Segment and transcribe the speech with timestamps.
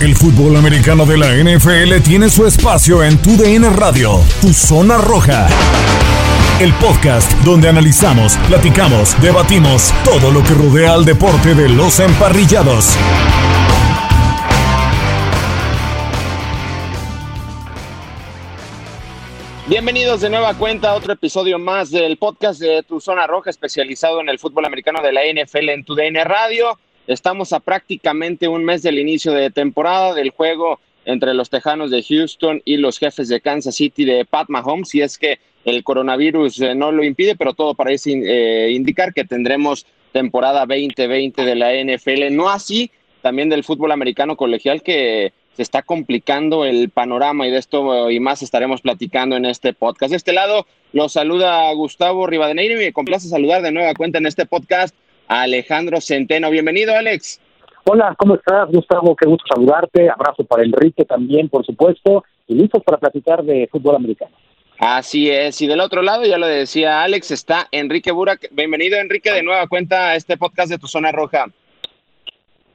[0.00, 4.96] El fútbol americano de la NFL tiene su espacio en Tu DN Radio, Tu Zona
[4.96, 5.46] Roja.
[6.58, 12.96] El podcast donde analizamos, platicamos, debatimos todo lo que rodea al deporte de los emparrillados.
[19.68, 24.22] Bienvenidos de nueva cuenta a otro episodio más del podcast de Tu Zona Roja, especializado
[24.22, 26.78] en el fútbol americano de la NFL en Tu DN Radio.
[27.06, 32.02] Estamos a prácticamente un mes del inicio de temporada del juego entre los Tejanos de
[32.02, 36.60] Houston y los jefes de Kansas City de Pat Mahomes, si es que el coronavirus
[36.60, 41.72] eh, no lo impide, pero todo parece eh, indicar que tendremos temporada 2020 de la
[41.72, 42.90] NFL, no así
[43.22, 48.18] también del fútbol americano colegial que se está complicando el panorama y de esto y
[48.20, 50.10] más estaremos platicando en este podcast.
[50.10, 54.26] De este lado los saluda Gustavo Rivadeneira y me complace saludar de nueva cuenta en
[54.26, 54.94] este podcast
[55.30, 56.50] Alejandro Centeno.
[56.50, 57.40] Bienvenido, Alex.
[57.84, 59.14] Hola, ¿cómo estás, Gustavo?
[59.14, 60.10] Qué gusto saludarte.
[60.10, 62.24] Abrazo para Enrique también, por supuesto.
[62.48, 64.32] Y listos para platicar de fútbol americano.
[64.80, 65.62] Así es.
[65.62, 68.48] Y del otro lado, ya lo decía Alex, está Enrique Burak.
[68.50, 71.46] Bienvenido, Enrique, de nueva cuenta a este podcast de Tu Zona Roja.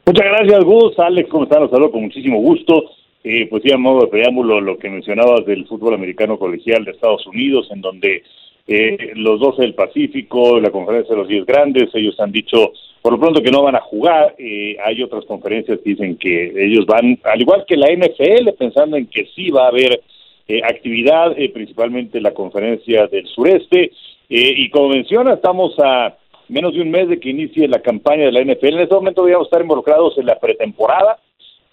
[0.06, 0.98] Muchas gracias, Gus.
[0.98, 1.64] Alex, ¿cómo están?
[1.64, 2.86] Los saludo con muchísimo gusto.
[3.26, 7.28] Eh, pues ya modo de preámbulo, lo que mencionabas del fútbol americano colegial de Estados
[7.28, 8.24] Unidos, en donde
[8.68, 13.14] eh, los 12 del Pacífico, la conferencia de los 10 grandes, ellos han dicho por
[13.14, 14.36] lo pronto que no van a jugar.
[14.40, 18.98] Eh, hay otras conferencias que dicen que ellos van, al igual que la NFL, pensando
[18.98, 20.02] en que sí va a haber
[20.48, 23.92] eh, actividad, eh, principalmente la conferencia del sureste.
[24.30, 26.18] Eh, y como menciona, estamos a
[26.50, 28.74] menos de un mes de que inicie la campaña de la NFL.
[28.74, 31.18] En este momento debíamos estar involucrados en la pretemporada,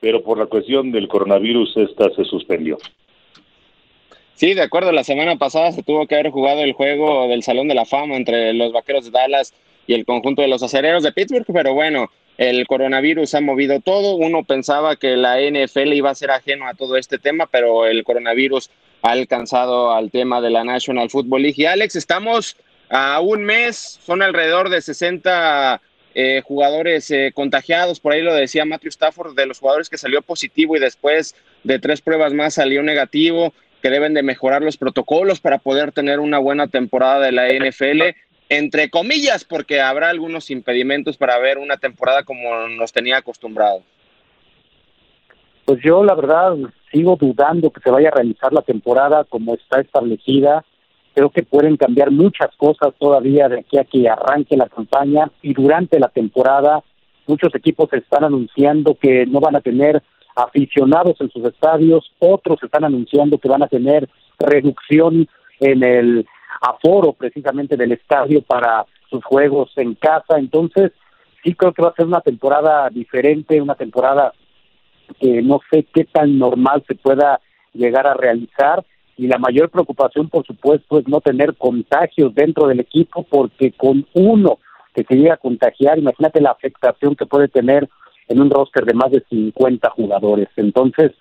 [0.01, 2.79] pero por la cuestión del coronavirus esta se suspendió.
[4.35, 7.69] Sí, de acuerdo, la semana pasada se tuvo que haber jugado el juego del Salón
[7.69, 9.53] de la Fama entre los Vaqueros de Dallas
[9.87, 14.17] y el conjunto de los Acereros de Pittsburgh, pero bueno, el coronavirus ha movido todo.
[14.17, 18.03] Uno pensaba que la NFL iba a ser ajeno a todo este tema, pero el
[18.05, 18.71] coronavirus
[19.03, 21.63] ha alcanzado al tema de la National Football League.
[21.63, 22.57] Y Alex, estamos
[22.89, 25.81] a un mes, son alrededor de 60
[26.15, 30.21] eh, jugadores eh, contagiados, por ahí lo decía Matthew Stafford, de los jugadores que salió
[30.21, 31.35] positivo y después
[31.65, 36.21] de tres pruebas más salió negativo, que deben de mejorar los protocolos para poder tener
[36.21, 38.17] una buena temporada de la NFL,
[38.49, 43.83] entre comillas, porque habrá algunos impedimentos para ver una temporada como nos tenía acostumbrado.
[45.65, 46.55] Pues yo la verdad
[46.93, 50.65] sigo dudando que se vaya a realizar la temporada como está establecida.
[51.15, 55.55] Creo que pueden cambiar muchas cosas todavía de aquí a que arranque la campaña y
[55.55, 56.83] durante la temporada
[57.27, 60.03] muchos equipos están anunciando que no van a tener
[60.35, 64.09] aficionados en sus estadios, otros están anunciando que van a tener
[64.39, 65.29] reducción
[65.61, 66.27] en el
[66.61, 70.39] aforo precisamente del estadio para sus juegos en casa.
[70.39, 70.93] Entonces,
[71.45, 74.33] sí creo que va a ser una temporada diferente, una temporada
[75.21, 77.41] que no sé qué tan normal se pueda
[77.75, 78.85] llegar a realizar
[79.17, 84.07] y la mayor preocupación, por supuesto, es no tener contagios dentro del equipo, porque con
[84.15, 84.59] uno
[84.95, 87.89] que se llega a contagiar, imagínate la afectación que puede tener
[88.29, 90.49] en un roster de más de 50 jugadores.
[90.57, 91.13] Entonces,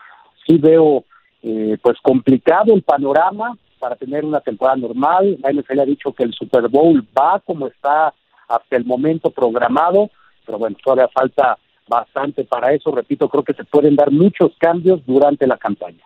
[0.46, 1.04] sí veo
[1.44, 5.38] eh, pues complicado el panorama para tener una temporada normal.
[5.42, 8.14] La NFL ha dicho que el Super Bowl va como está
[8.48, 10.10] hasta el momento programado,
[10.46, 11.58] pero bueno, todavía falta
[11.88, 12.92] bastante para eso.
[12.92, 16.04] Repito, creo que se pueden dar muchos cambios durante la campaña.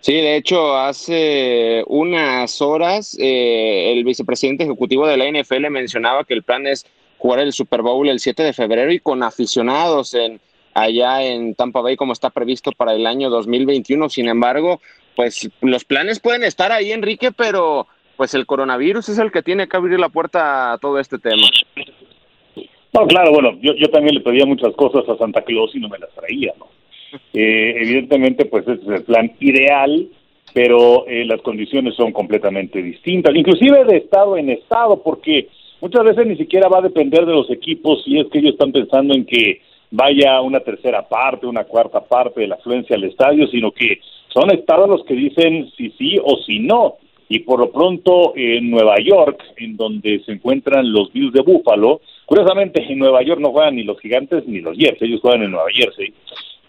[0.00, 6.34] Sí, de hecho, hace unas horas eh, el vicepresidente ejecutivo de la NFL mencionaba que
[6.34, 6.84] el plan es
[7.20, 10.40] jugar el Super Bowl el 7 de febrero y con aficionados en
[10.72, 14.08] allá en Tampa Bay como está previsto para el año 2021.
[14.08, 14.80] Sin embargo,
[15.14, 17.86] pues los planes pueden estar ahí, Enrique, pero
[18.16, 21.46] pues el coronavirus es el que tiene que abrir la puerta a todo este tema.
[22.92, 25.88] No, claro, bueno, yo, yo también le pedía muchas cosas a Santa Claus y no
[25.88, 26.68] me las traía, ¿no?
[27.32, 30.08] Eh, evidentemente, pues ese es el plan ideal,
[30.54, 35.48] pero eh, las condiciones son completamente distintas, inclusive de estado en estado, porque
[35.80, 38.72] muchas veces ni siquiera va a depender de los equipos si es que ellos están
[38.72, 39.60] pensando en que
[39.90, 44.00] vaya una tercera parte, una cuarta parte de la afluencia al estadio, sino que
[44.32, 46.96] son estados los que dicen si sí o si no.
[47.28, 52.00] Y por lo pronto en Nueva York, en donde se encuentran los Bills de Buffalo,
[52.26, 55.52] curiosamente en Nueva York no juegan ni los Gigantes ni los Jets, ellos juegan en
[55.52, 56.12] Nueva Jersey.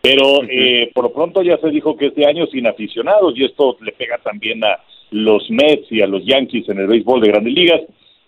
[0.01, 3.77] Pero eh, por lo pronto ya se dijo que este año sin aficionados y esto
[3.81, 4.79] le pega también a
[5.11, 7.81] los Mets y a los Yankees en el béisbol de grandes ligas.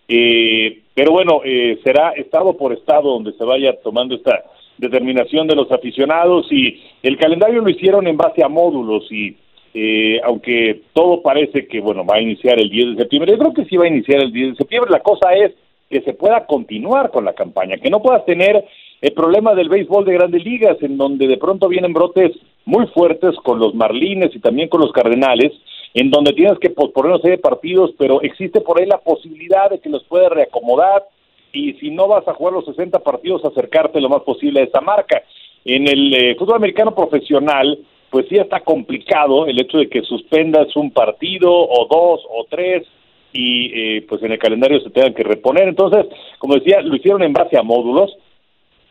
[0.07, 4.43] Eh, pero bueno, eh, será estado por estado donde se vaya tomando esta
[4.77, 9.35] determinación de los aficionados y el calendario lo hicieron en base a módulos y
[9.73, 13.53] eh, aunque todo parece que bueno va a iniciar el 10 de septiembre, yo creo
[13.53, 15.53] que sí va a iniciar el 10 de septiembre, la cosa es
[15.89, 18.63] que se pueda continuar con la campaña, que no puedas tener
[19.01, 22.31] el problema del béisbol de grandes ligas, en donde de pronto vienen brotes
[22.65, 25.51] muy fuertes con los Marlines y también con los Cardenales,
[25.93, 29.69] en donde tienes que posponer una serie de partidos, pero existe por ahí la posibilidad
[29.69, 31.03] de que los puedas reacomodar
[31.51, 34.81] y si no vas a jugar los 60 partidos, acercarte lo más posible a esa
[34.81, 35.21] marca.
[35.63, 37.77] En el eh, fútbol americano profesional,
[38.09, 42.83] pues sí está complicado el hecho de que suspendas un partido o dos o tres
[43.31, 45.67] y eh, pues en el calendario se tengan que reponer.
[45.67, 46.05] Entonces,
[46.39, 48.15] como decía, lo hicieron en base a módulos,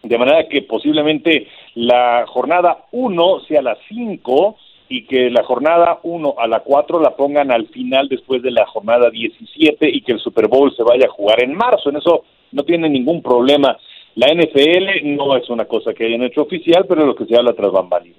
[0.03, 4.57] de manera que posiblemente la jornada 1 sea la 5
[4.93, 8.67] y que la jornada 1 a la 4 la pongan al final después de la
[8.67, 11.89] jornada 17 y que el Super Bowl se vaya a jugar en marzo.
[11.89, 13.79] En eso no tiene ningún problema.
[14.17, 17.35] La NFL no es una cosa que hayan hecho oficial, pero es lo que se
[17.35, 18.19] habla tras bambalinas.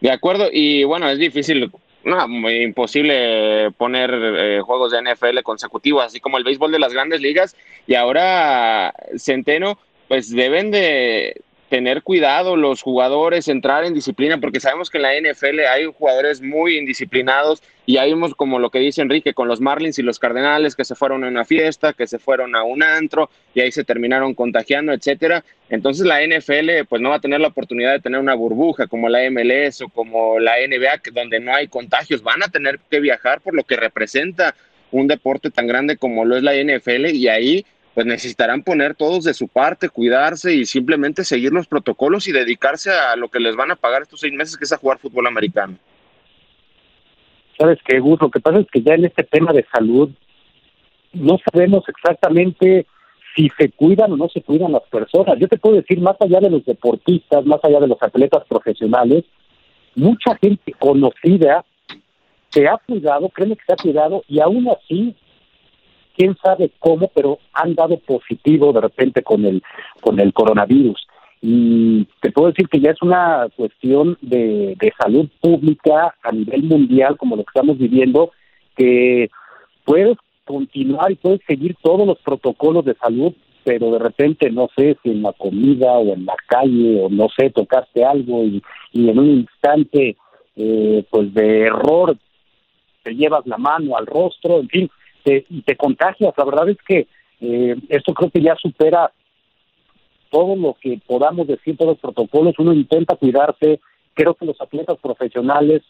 [0.00, 1.72] De acuerdo, y bueno, es difícil,
[2.04, 7.20] no, imposible poner eh, juegos de NFL consecutivos, así como el béisbol de las grandes
[7.20, 7.56] ligas,
[7.88, 9.76] y ahora Centeno,
[10.06, 15.14] pues deben de, tener cuidado los jugadores, entrar en disciplina, porque sabemos que en la
[15.20, 19.60] NFL hay jugadores muy indisciplinados y ahí vimos como lo que dice Enrique con los
[19.60, 22.82] Marlins y los Cardenales que se fueron a una fiesta, que se fueron a un
[22.82, 25.44] antro y ahí se terminaron contagiando, etcétera.
[25.68, 29.08] Entonces la NFL pues no va a tener la oportunidad de tener una burbuja como
[29.08, 33.40] la MLS o como la NBA donde no hay contagios, van a tener que viajar
[33.40, 34.54] por lo que representa
[34.90, 37.66] un deporte tan grande como lo es la NFL y ahí
[37.98, 42.92] pues necesitarán poner todos de su parte, cuidarse y simplemente seguir los protocolos y dedicarse
[42.92, 45.26] a lo que les van a pagar estos seis meses, que es a jugar fútbol
[45.26, 45.76] americano.
[47.58, 50.10] Sabes que, Gus, lo que pasa es que ya en este tema de salud
[51.12, 52.86] no sabemos exactamente
[53.34, 55.36] si se cuidan o no se cuidan las personas.
[55.40, 59.24] Yo te puedo decir, más allá de los deportistas, más allá de los atletas profesionales,
[59.96, 61.64] mucha gente conocida
[62.50, 65.16] se ha cuidado, créeme que se ha cuidado y aún así
[66.18, 69.62] quién sabe cómo, pero han dado positivo de repente con el,
[70.00, 71.06] con el coronavirus.
[71.40, 76.64] Y te puedo decir que ya es una cuestión de, de salud pública a nivel
[76.64, 78.32] mundial, como lo que estamos viviendo,
[78.76, 79.30] que
[79.84, 83.32] puedes continuar y puedes seguir todos los protocolos de salud,
[83.62, 87.28] pero de repente no sé si en la comida o en la calle o no
[87.28, 88.62] sé, tocaste algo y,
[88.94, 90.16] en un instante
[90.56, 92.16] eh, pues de error
[93.04, 94.90] te llevas la mano al rostro, en fin,
[95.24, 96.34] te, contagias.
[96.36, 97.06] La verdad es que
[97.40, 99.10] eh, esto creo que ya supera
[100.30, 102.54] todo lo que podamos decir, todos los protocolos.
[102.58, 103.80] Uno intenta cuidarse.
[104.14, 105.82] Creo que los atletas profesionales,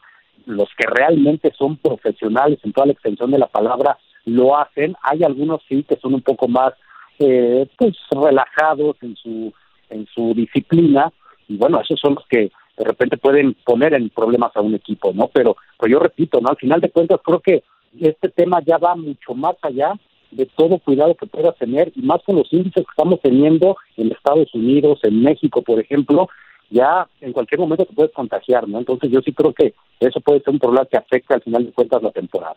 [0.47, 4.95] los que realmente son profesionales en toda la extensión de la palabra, lo hacen.
[5.03, 6.75] Hay algunos sí que son un poco más
[7.19, 9.53] eh, pues relajados en su
[9.91, 11.11] en su disciplina
[11.49, 15.13] y bueno, esos son los que de repente pueden poner en problemas a un equipo,
[15.13, 15.29] ¿no?
[15.29, 16.51] Pero, pero yo repito, ¿no?
[16.51, 17.65] Al final de cuentas creo que
[18.07, 19.95] este tema ya va mucho más allá
[20.31, 24.13] de todo cuidado que puedas tener y más con los índices que estamos teniendo en
[24.13, 26.29] Estados Unidos, en México, por ejemplo,
[26.71, 28.79] ya en cualquier momento te puedes contagiar, ¿no?
[28.79, 31.73] Entonces yo sí creo que eso puede ser un problema que afecte al final de
[31.73, 32.57] cuentas la temporada.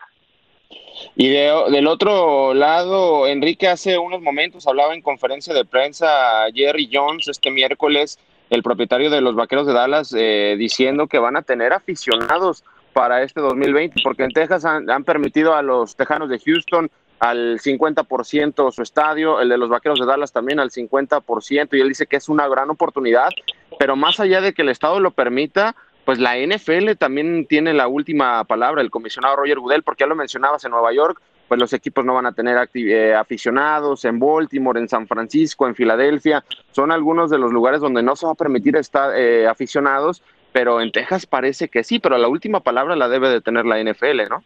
[1.16, 7.28] Y del otro lado, Enrique hace unos momentos hablaba en conferencia de prensa Jerry Jones
[7.28, 8.20] este miércoles,
[8.50, 13.24] el propietario de los Vaqueros de Dallas, eh, diciendo que van a tener aficionados para
[13.24, 16.90] este 2020, porque en Texas han, han permitido a los Tejanos de Houston
[17.22, 21.90] al 50% su estadio, el de los Vaqueros de Dallas también al 50%, y él
[21.90, 23.30] dice que es una gran oportunidad,
[23.78, 27.88] pero más allá de que el Estado lo permita, pues la NFL también tiene la
[27.88, 31.74] última palabra, el comisionado Roger Goodell, porque ya lo mencionabas en Nueva York, pues los
[31.74, 36.92] equipos no van a tener eh, aficionados en Baltimore, en San Francisco, en Filadelfia, son
[36.92, 40.92] algunos de los lugares donde no se va a permitir estar eh, aficionados, pero en
[40.92, 44.44] Texas parece que sí, pero la última palabra la debe de tener la NFL, ¿no?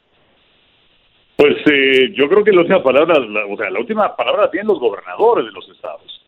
[1.36, 4.68] Pues eh, yo creo que la última palabra, o sea, la última palabra la tienen
[4.68, 6.22] los gobernadores de los estados.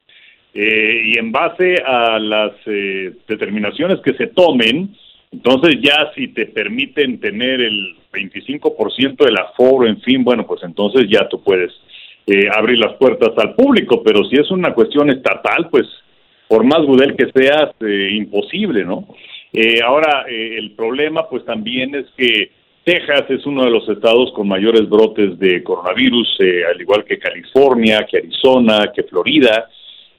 [0.54, 4.96] Eh, y en base a las eh, determinaciones que se tomen,
[5.32, 11.08] entonces ya si te permiten tener el 25% del aforo, en fin, bueno, pues entonces
[11.10, 11.72] ya tú puedes
[12.54, 15.88] abrir las puertas al público, pero si es una cuestión estatal, pues
[16.50, 17.72] por más gudel que seas,
[18.12, 19.08] imposible, ¿no?
[19.84, 22.52] Ahora, el problema pues también es que
[22.88, 27.20] Texas es uno de los estados con mayores brotes de coronavirus, eh, al igual que
[27.20, 29.68] California, que Arizona, que Florida.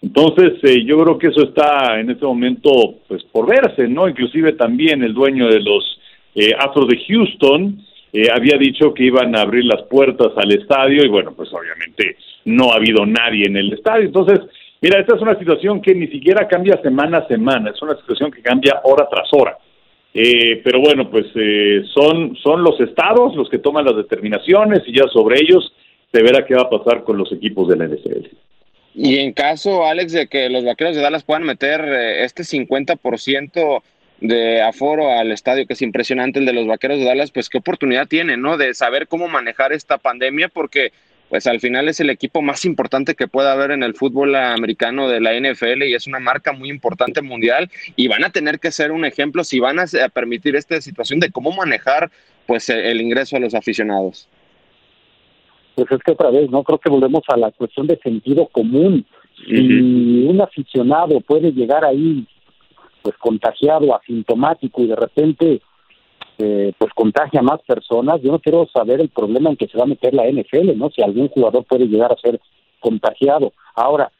[0.02, 2.70] Entonces, eh, yo creo que eso está en este momento,
[3.08, 4.06] pues, por verse, ¿no?
[4.06, 5.98] Inclusive también el dueño de los
[6.34, 7.82] eh, Astros de Houston
[8.34, 12.72] había dicho que iban a abrir las puertas al estadio y bueno, pues obviamente no
[12.72, 14.06] ha habido nadie en el estadio.
[14.06, 14.40] Entonces,
[14.80, 18.30] mira, esta es una situación que ni siquiera cambia semana a semana, es una situación
[18.30, 19.58] que cambia hora tras hora.
[20.14, 24.96] Eh, pero bueno, pues eh, son, son los estados los que toman las determinaciones y
[24.96, 25.72] ya sobre ellos
[26.10, 28.26] se verá qué va a pasar con los equipos de la NFL.
[28.94, 33.82] Y en caso, Alex, de que los vaqueros de Dallas puedan meter eh, este 50%
[34.20, 37.58] de aforo al estadio, que es impresionante el de los vaqueros de Dallas, pues qué
[37.58, 38.56] oportunidad tienen, ¿no?
[38.56, 40.92] De saber cómo manejar esta pandemia, porque
[41.28, 45.08] pues al final es el equipo más importante que pueda haber en el fútbol americano
[45.08, 48.70] de la NFL y es una marca muy importante mundial y van a tener que
[48.70, 52.10] ser un ejemplo si van a permitir esta situación de cómo manejar
[52.46, 54.28] pues e, el ingreso a los aficionados.
[55.74, 56.64] Pues es que otra vez, ¿no?
[56.64, 59.06] Creo que volvemos a la cuestión de sentido común.
[59.46, 62.26] Si un aficionado puede llegar ahí
[63.02, 65.60] pues contagiado, asintomático y de repente
[66.38, 68.22] eh, pues contagia a más personas.
[68.22, 70.90] Yo no quiero saber el problema en que se va a meter la NFL, ¿no?
[70.90, 72.40] Si algún jugador puede llegar a ser
[72.80, 73.52] contagiado.
[73.74, 74.12] Ahora,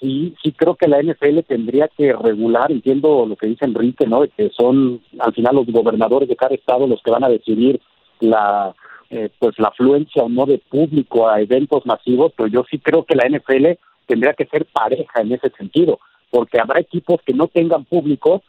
[0.00, 4.22] sí, sí creo que la NFL tendría que regular, entiendo lo que dice Enrique, ¿no?
[4.36, 7.80] Que son al final los gobernadores de cada estado los que van a decidir
[8.20, 8.74] la
[9.08, 13.04] eh, pues la afluencia o no de público a eventos masivos, pero yo sí creo
[13.04, 17.46] que la NFL tendría que ser pareja en ese sentido, porque habrá equipos que no
[17.46, 18.42] tengan público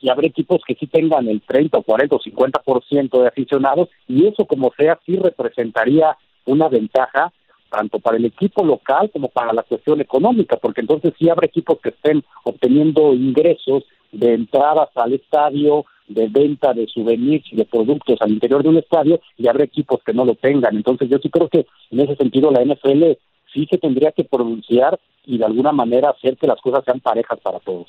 [0.00, 4.26] y habrá equipos que sí tengan el 30 o 40 o 50% de aficionados y
[4.26, 6.16] eso como sea sí representaría
[6.46, 7.32] una ventaja
[7.70, 11.78] tanto para el equipo local como para la cuestión económica, porque entonces sí habrá equipos
[11.80, 18.20] que estén obteniendo ingresos de entradas al estadio, de venta de souvenirs y de productos
[18.20, 20.74] al interior de un estadio y habrá equipos que no lo tengan.
[20.74, 23.12] Entonces yo sí creo que en ese sentido la NFL
[23.54, 27.38] sí se tendría que pronunciar y de alguna manera hacer que las cosas sean parejas
[27.40, 27.88] para todos.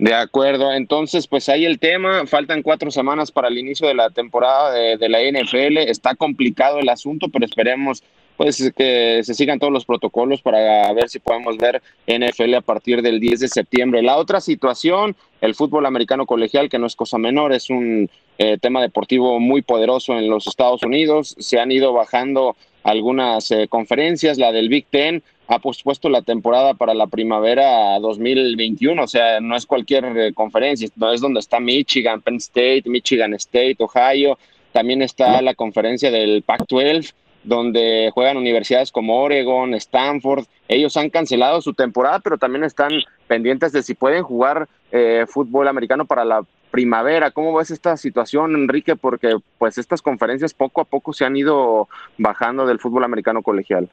[0.00, 4.08] De acuerdo, entonces pues ahí el tema, faltan cuatro semanas para el inicio de la
[4.08, 8.02] temporada de, la NFL, está complicado el asunto, pero esperemos
[8.38, 13.02] pues que se sigan todos los protocolos para ver si podemos ver NFL a partir
[13.02, 14.00] del 10 de septiembre.
[14.00, 18.56] La otra situación, el fútbol americano colegial, que no es cosa menor, es un eh,
[18.56, 24.38] tema deportivo muy poderoso en los Estados Unidos, se han ido bajando algunas eh, conferencias,
[24.38, 29.56] la del Big Ten, ha pospuesto la temporada para la primavera 2021, o sea, no
[29.56, 34.38] es cualquier eh, conferencia, no es donde está Michigan, Penn State, Michigan State, Ohio,
[34.72, 41.60] también está la conferencia del Pac-12, donde juegan universidades como Oregon, Stanford, ellos han cancelado
[41.60, 42.92] su temporada, pero también están
[43.26, 47.32] pendientes de si pueden jugar eh, fútbol americano para la primavera.
[47.32, 48.94] ¿Cómo ves esta situación, Enrique?
[48.94, 51.88] Porque pues estas conferencias poco a poco se han ido
[52.18, 53.88] bajando del fútbol americano colegial.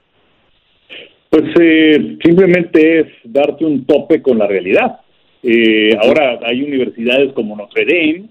[1.29, 5.01] Pues eh, simplemente es darte un tope con la realidad.
[5.43, 8.25] Eh, ahora hay universidades como Notre Dame,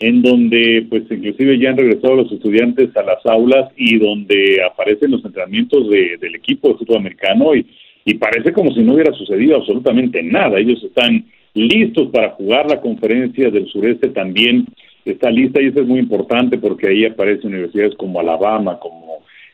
[0.00, 5.12] en donde pues inclusive ya han regresado los estudiantes a las aulas y donde aparecen
[5.12, 7.66] los entrenamientos del equipo de fútbol americano y,
[8.04, 10.58] y parece como si no hubiera sucedido absolutamente nada.
[10.58, 11.24] Ellos están
[11.54, 14.66] listos para jugar la conferencia del sureste también
[15.04, 19.03] está lista y eso es muy importante porque ahí aparecen universidades como Alabama, como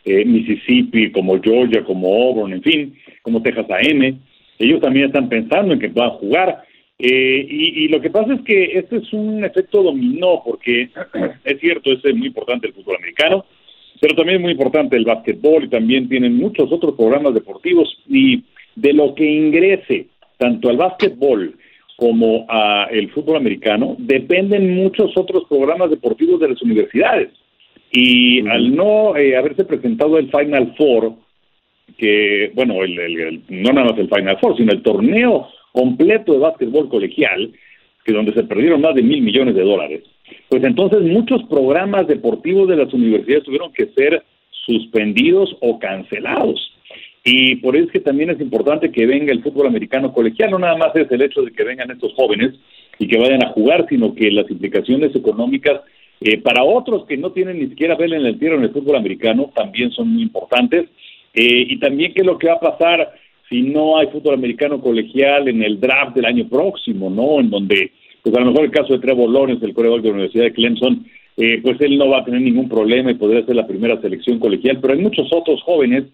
[0.05, 4.15] eh, Mississippi, como Georgia, como Auburn, en fin, como Texas A&M.
[4.59, 6.65] Ellos también están pensando en que puedan jugar.
[6.99, 10.91] Eh, y, lo que pasa es que este es un efecto dominó, porque
[11.45, 13.45] es cierto, es muy importante el fútbol americano,
[14.01, 17.89] pero también es muy importante el básquetbol y también tienen muchos otros programas deportivos.
[18.09, 18.45] Y
[18.77, 20.07] de lo que ingrese
[20.39, 21.55] tanto al básquetbol
[21.97, 27.29] como al fútbol americano, dependen muchos otros programas deportivos de las universidades.
[27.93, 31.15] Y al no eh, haberse presentado el Final Four,
[31.99, 36.89] que, bueno, el, no nada más el Final Four, sino el torneo completo de básquetbol
[36.89, 37.53] colegial,
[38.05, 40.03] que donde se perdieron más de mil millones de dólares,
[40.49, 44.23] pues entonces muchos programas deportivos de las universidades tuvieron que ser
[44.67, 46.73] suspendidos o cancelados.
[47.25, 50.59] Y por eso es que también es importante que venga el fútbol americano colegial, no
[50.59, 52.55] nada más es el hecho de que vengan estos jóvenes
[52.99, 55.83] y que vayan a jugar, sino que las implicaciones económicas
[56.21, 58.97] eh, para otros que no tienen ni siquiera ver en el tiro en el fútbol
[58.97, 60.89] americano también son muy importantes.
[61.33, 63.13] Eh, y también qué es lo que va a pasar
[63.49, 67.41] si no hay fútbol americano colegial en el draft del año próximo, ¿no?
[67.41, 70.15] En donde, pues a lo mejor el caso de Trevor Lawrence, el coreback de la
[70.15, 73.57] Universidad de Clemson, eh, pues él no va a tener ningún problema y podría ser
[73.57, 76.05] la primera selección colegial, pero hay muchos otros jóvenes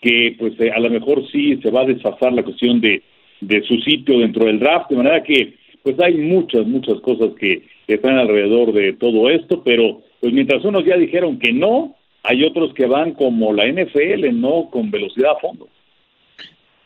[0.00, 3.02] que pues eh, a lo mejor sí se va a desfasar la cuestión de,
[3.40, 7.62] de su sitio dentro del draft, de manera que pues hay muchas, muchas cosas que
[7.86, 12.72] están alrededor de todo esto, pero pues mientras unos ya dijeron que no, hay otros
[12.74, 15.68] que van como la NFL, no con velocidad a fondo.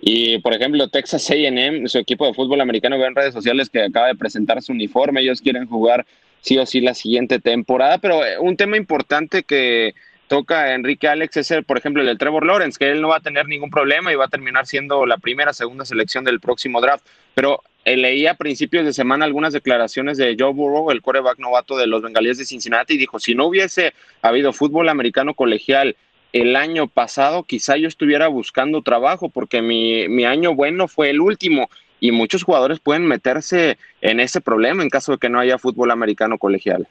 [0.00, 3.83] Y por ejemplo, Texas AM, su equipo de fútbol americano, ve en redes sociales que
[3.83, 5.21] acaba de presentar su uniforme.
[5.21, 6.07] Ellos quieren jugar
[6.41, 7.99] sí o sí la siguiente temporada.
[7.99, 9.95] Pero eh, un tema importante que
[10.29, 13.17] toca Enrique Alex es, el, por ejemplo, el de Trevor Lawrence, que él no va
[13.17, 16.81] a tener ningún problema y va a terminar siendo la primera, segunda selección del próximo
[16.81, 17.07] draft.
[17.35, 21.76] Pero eh, leí a principios de semana algunas declaraciones de Joe Burrow, el coreback novato
[21.76, 25.97] de los bengalíes de Cincinnati, y dijo: si no hubiese habido fútbol americano colegial
[26.33, 31.21] el año pasado, quizá yo estuviera buscando trabajo porque mi, mi año bueno fue el
[31.21, 35.57] último y muchos jugadores pueden meterse en ese problema en caso de que no haya
[35.57, 36.88] fútbol americano colegial.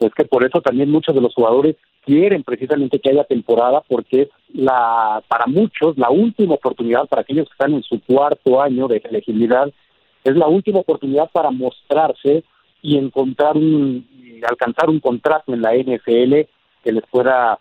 [0.00, 4.22] Es que por eso también muchos de los jugadores quieren precisamente que haya temporada porque
[4.22, 8.88] es la para muchos la última oportunidad para aquellos que están en su cuarto año
[8.88, 9.70] de elegibilidad
[10.24, 12.44] es la última oportunidad para mostrarse
[12.82, 14.06] y encontrar un
[14.48, 16.48] alcanzar un contrato en la NFL
[16.82, 17.58] que les pueda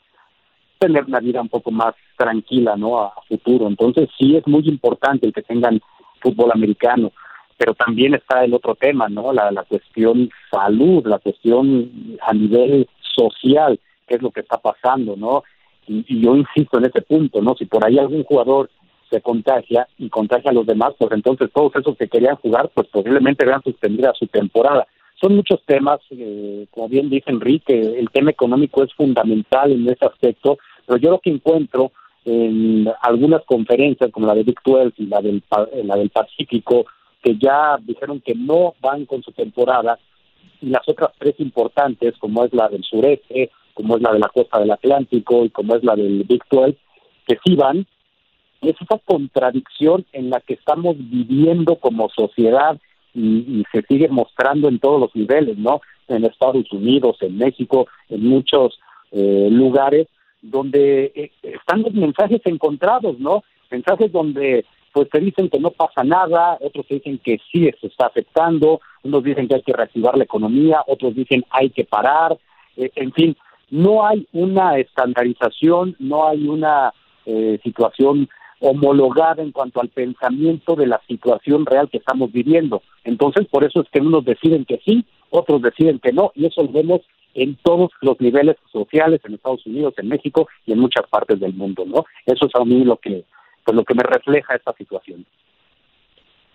[0.77, 3.01] tener una vida un poco más tranquila, ¿no?
[3.01, 3.67] A, futuro.
[3.67, 5.81] Entonces sí es muy importante el que tengan
[6.21, 7.11] fútbol americano,
[7.57, 9.33] pero también está el otro tema, ¿no?
[9.33, 15.15] La, la cuestión salud, la cuestión a nivel social, qué es lo que está pasando,
[15.15, 15.43] ¿no?
[15.87, 17.55] Y, yo insisto en ese punto, ¿no?
[17.55, 18.69] Si por ahí algún jugador
[19.09, 22.87] se contagia y contagia a los demás, pues entonces todos esos que querían jugar, pues
[22.87, 24.87] posiblemente vean suspendida su temporada.
[25.21, 30.05] Son muchos temas, eh, como bien dice Enrique, el tema económico es fundamental en ese
[30.05, 31.91] aspecto, pero yo lo que encuentro
[32.25, 35.43] en algunas conferencias como la de Big 12 y la del,
[35.83, 36.85] la del Pacífico,
[37.21, 39.97] que ya dijeron que no van con su temporada,
[40.61, 44.27] y las otras tres importantes, como es la del sureste, como es la de la
[44.27, 46.75] costa del Atlántico y como es la del Big 12,
[47.25, 47.87] que sí van,
[48.61, 52.77] es esa contradicción en la que estamos viviendo como sociedad
[53.15, 55.79] y, se sigue mostrando en todos los niveles, ¿no?
[56.09, 58.77] En Estados Unidos, en México, en muchos
[59.11, 60.07] eh, lugares
[60.41, 63.45] donde eh, están los mensajes encontrados, ¿no?
[63.71, 68.07] Mensajes donde pues te dicen que no pasa nada, otros dicen que sí se está
[68.07, 72.37] afectando, unos dicen que hay que reactivar la economía, otros dicen hay que parar,
[72.75, 73.37] eh, en fin,
[73.71, 76.93] no hay una estandarización, no hay una
[77.63, 78.27] situación
[78.59, 82.81] homologada en cuanto al pensamiento de la situación real que estamos viviendo.
[83.03, 86.63] Entonces, por eso es que unos deciden que sí, otros deciden que no, y eso
[86.63, 87.01] lo vemos
[87.35, 91.53] en todos los niveles sociales, en Estados Unidos, en México y en muchas partes del
[91.53, 92.05] mundo, ¿no?
[92.25, 93.23] Eso es a mí lo que,
[93.63, 95.25] pues lo que me refleja esta situación.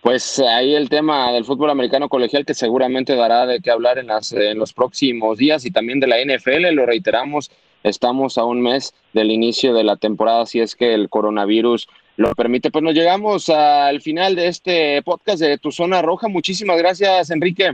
[0.05, 4.05] Pues ahí el tema del fútbol americano colegial que seguramente dará de qué hablar en,
[4.05, 7.49] las, en los próximos días y también de la NFL, lo reiteramos,
[7.81, 11.87] Estamos a un mes del inicio de la temporada, si es que el coronavirus
[12.17, 12.69] lo permite.
[12.69, 16.27] Pues nos llegamos al final de este podcast de Tu Zona Roja.
[16.27, 17.73] Muchísimas gracias, Enrique.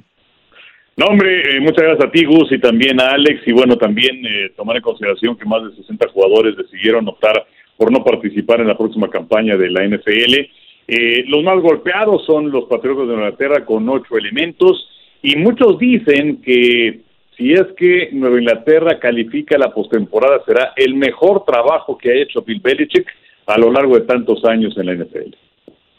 [0.96, 3.42] No, hombre, eh, muchas gracias a ti, Gus, y también a Alex.
[3.46, 7.92] Y bueno, también eh, tomar en consideración que más de 60 jugadores decidieron optar por
[7.92, 10.61] no participar en la próxima campaña de la NFL.
[10.88, 14.88] Eh, los más golpeados son los Patriotas de Inglaterra con ocho elementos.
[15.22, 17.02] Y muchos dicen que
[17.38, 22.42] si es que Nueva Inglaterra califica la postemporada, será el mejor trabajo que ha hecho
[22.42, 23.08] Bill Belichick
[23.46, 25.36] a lo largo de tantos años en la NFL.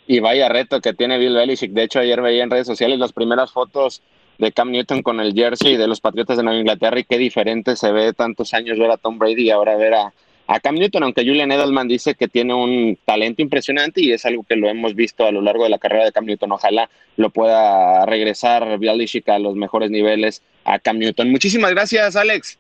[0.07, 1.73] Y vaya reto que tiene Bill Belichick.
[1.73, 4.03] De hecho, ayer veía en redes sociales las primeras fotos
[4.39, 7.77] de Cam Newton con el jersey de los Patriotas de Nueva Inglaterra y qué diferente
[7.77, 10.13] se ve tantos años ver a Tom Brady y ahora ver a,
[10.47, 14.45] a Cam Newton, aunque Julian Edelman dice que tiene un talento impresionante y es algo
[14.45, 16.53] que lo hemos visto a lo largo de la carrera de Cam Newton.
[16.53, 21.31] Ojalá lo pueda regresar Bialishik a los mejores niveles a Cam Newton.
[21.31, 22.59] Muchísimas gracias, Alex.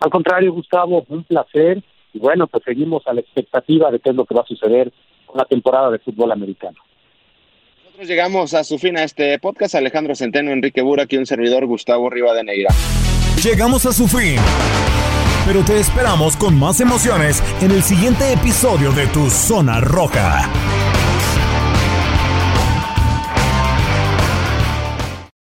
[0.00, 1.82] Al contrario, Gustavo, un placer.
[2.12, 4.92] Y bueno, pues seguimos a la expectativa de qué es lo que va a suceder
[5.26, 6.76] con la temporada de fútbol americano.
[7.84, 9.74] Nosotros llegamos a su fin a este podcast.
[9.74, 12.70] Alejandro Centeno, Enrique Burak y un servidor Gustavo Rivadeneira.
[13.42, 14.36] Llegamos a su fin.
[15.44, 20.48] Pero te esperamos con más emociones en el siguiente episodio de Tu Zona Roja.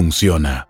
[0.00, 0.69] funciona.